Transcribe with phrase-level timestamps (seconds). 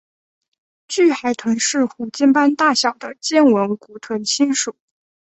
[0.87, 4.75] 巨海豚是虎鲸般大小的剑吻古豚亲属。